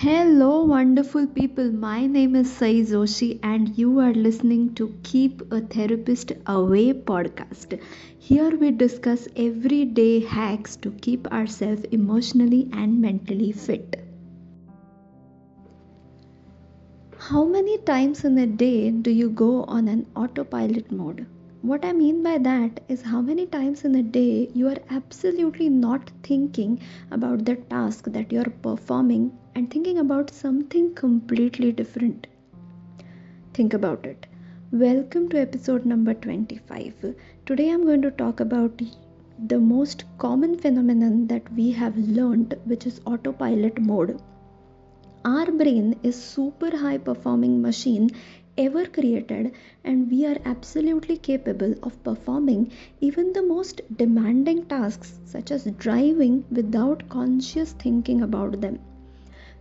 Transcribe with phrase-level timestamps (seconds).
[0.00, 1.70] Hello, wonderful people.
[1.70, 7.78] My name is Sai Joshi, and you are listening to Keep a Therapist Away podcast.
[8.18, 13.98] Here we discuss everyday hacks to keep ourselves emotionally and mentally fit.
[17.18, 21.26] How many times in a day do you go on an autopilot mode?
[21.60, 25.68] What I mean by that is how many times in a day you are absolutely
[25.68, 32.26] not thinking about the task that you are performing and thinking about something completely different.
[33.52, 34.24] Think about it.
[34.72, 37.14] Welcome to episode number 25.
[37.44, 38.80] Today I'm going to talk about
[39.48, 44.18] the most common phenomenon that we have learned, which is autopilot mode.
[45.26, 48.08] Our brain is super high performing machine
[48.56, 49.52] ever created
[49.84, 52.70] and we are absolutely capable of performing
[53.02, 58.78] even the most demanding tasks such as driving without conscious thinking about them.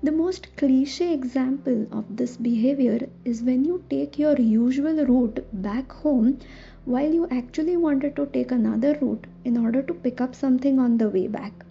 [0.02, 5.92] The most cliche example of this behavior is when you take your usual route back
[5.92, 6.40] home
[6.86, 10.98] while you actually wanted to take another route in order to pick up something on
[10.98, 11.66] the way back.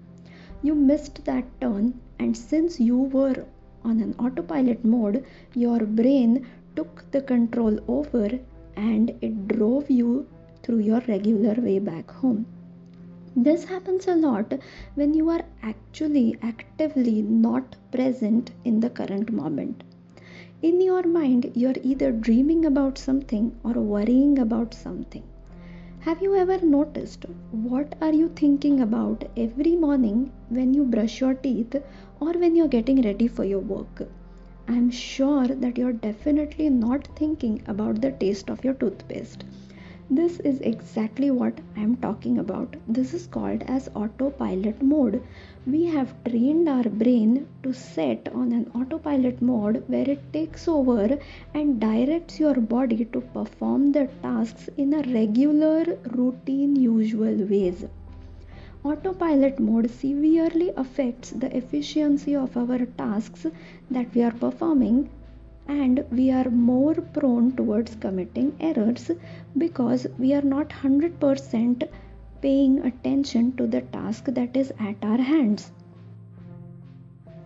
[0.63, 3.47] You missed that turn, and since you were
[3.83, 8.39] on an autopilot mode, your brain took the control over
[8.77, 10.27] and it drove you
[10.63, 12.45] through your regular way back home.
[13.41, 14.53] This happens a lot
[14.97, 19.85] when you are actually actively not present in the current moment.
[20.61, 25.23] In your mind, you're either dreaming about something or worrying about something.
[26.01, 31.35] Have you ever noticed what are you thinking about every morning when you brush your
[31.35, 31.77] teeth
[32.19, 34.09] or when you're getting ready for your work?
[34.67, 39.45] I'm sure that you're definitely not thinking about the taste of your toothpaste.
[40.11, 42.75] This is exactly what I'm talking about.
[42.89, 45.23] This is called as autopilot mode.
[45.67, 51.19] We have trained our brain to set on an autopilot mode where it takes over
[51.55, 57.85] and directs your body to perform the tasks in a regular, routine, usual ways.
[58.83, 63.47] Autopilot mode severely affects the efficiency of our tasks
[63.91, 65.09] that we are performing
[65.69, 69.11] and we are more prone towards committing errors
[69.57, 71.89] because we are not 100%
[72.43, 75.71] paying attention to the task that is at our hands.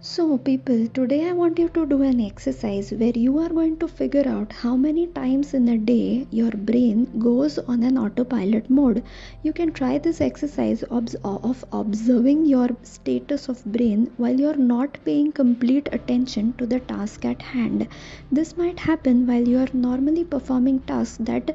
[0.05, 3.87] So, people, today I want you to do an exercise where you are going to
[3.87, 9.05] figure out how many times in a day your brain goes on an autopilot mode.
[9.45, 15.31] You can try this exercise of observing your status of brain while you're not paying
[15.31, 17.87] complete attention to the task at hand.
[18.33, 21.55] This might happen while you are normally performing tasks that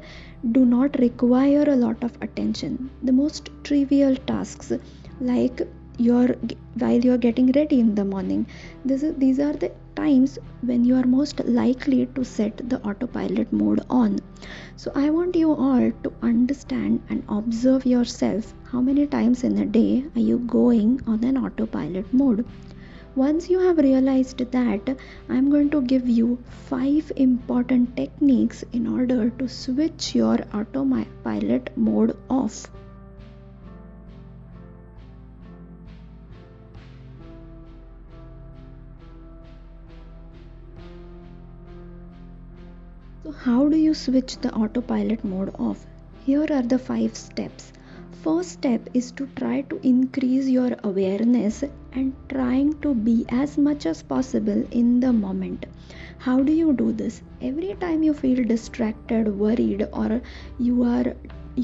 [0.52, 2.88] do not require a lot of attention.
[3.02, 4.72] The most trivial tasks
[5.20, 5.60] like
[5.98, 6.36] you're
[6.82, 8.46] while you're getting ready in the morning.
[8.84, 13.52] This is, these are the times when you are most likely to set the autopilot
[13.52, 14.20] mode on.
[14.76, 18.54] So i want you all to understand and observe yourself.
[18.70, 22.44] How many times in a day are you going on an autopilot mode?
[23.16, 24.90] Once you have realized that
[25.36, 26.26] i'm going to give you
[26.66, 32.68] five important techniques in order to switch your autopilot mode off
[43.22, 45.86] So, how do you switch the autopilot mode off?
[46.24, 47.72] Here are the five steps.
[48.22, 53.86] First step is to try to increase your awareness and trying to be as much
[53.86, 55.66] as possible in the moment.
[56.18, 57.22] How do you do this?
[57.40, 60.20] Every time you feel distracted, worried, or
[60.58, 61.14] you are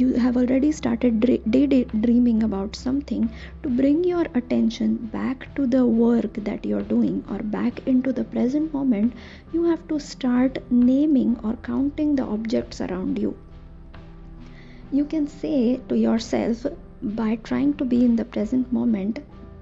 [0.00, 1.20] you have already started
[1.54, 3.28] day dreaming about something
[3.62, 8.24] to bring your attention back to the work that you're doing or back into the
[8.24, 9.12] present moment
[9.52, 13.36] you have to start naming or counting the objects around you.
[14.90, 16.66] You can say to yourself
[17.02, 19.20] by trying to be in the present moment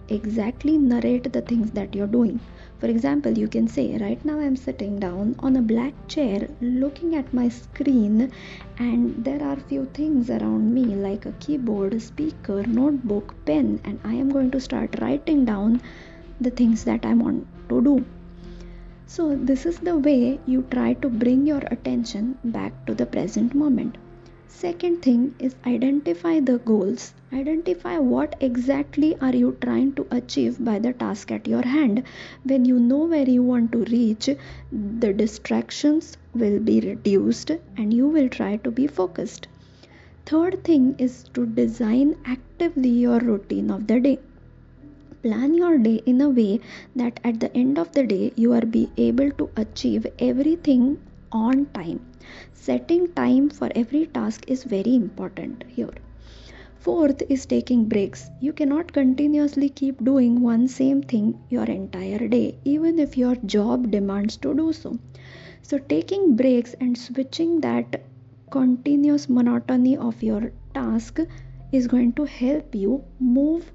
[0.09, 2.41] exactly narrate the things that you're doing
[2.83, 7.15] for example, you can say, right now I'm sitting down on a black chair looking
[7.15, 8.33] at my screen,
[8.77, 14.15] and there are few things around me like a keyboard, speaker, notebook, pen, and I
[14.15, 15.81] am going to start writing down
[16.41, 18.05] the things that I want to do.
[19.07, 23.55] So, this is the way you try to bring your attention back to the present
[23.55, 23.97] moment.
[24.55, 27.13] Second thing is identify the goals.
[27.33, 32.05] Identify what exactly are you trying to achieve by the task at your hand.
[32.45, 34.29] When you know where you want to reach,
[34.71, 39.49] the distractions will be reduced and you will try to be focused.
[40.27, 44.19] Third thing is to design actively your routine of the day
[45.23, 46.61] plan your day in a way
[46.95, 50.99] that at the end of the day you are be able to achieve everything
[51.33, 52.01] on time.
[52.53, 55.95] Setting time for every task is very important here.
[56.77, 58.31] Fourth is taking breaks.
[58.41, 63.91] You cannot continuously keep doing one same thing your entire day even if your job
[63.91, 64.99] demands to do so.
[65.63, 68.03] So taking breaks and switching that
[68.51, 71.21] continuous monotony of your task
[71.71, 73.73] is going to help you move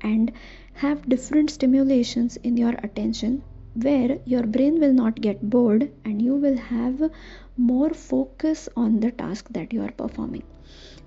[0.00, 0.32] and
[0.72, 3.42] have different stimulations in your attention
[3.74, 7.10] where your brain will not get bored and you will have
[7.56, 10.42] more focus on the task that you are performing.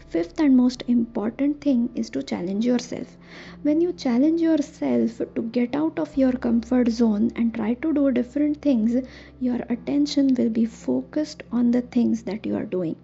[0.08, 3.18] Fifth and most important thing is to challenge yourself.
[3.64, 8.12] When you challenge yourself to get out of your comfort zone and try to do
[8.12, 9.08] different things
[9.40, 12.96] your attention will be focused on the things that you are doing.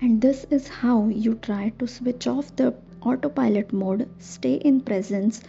[0.00, 5.42] And this is how you try to switch off the autopilot mode, stay in presence,